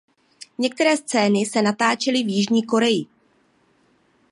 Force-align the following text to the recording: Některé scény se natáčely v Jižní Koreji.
Některé 0.57 0.97
scény 0.97 1.45
se 1.45 1.61
natáčely 1.61 2.23
v 2.23 2.29
Jižní 2.31 2.65
Koreji. 2.65 3.05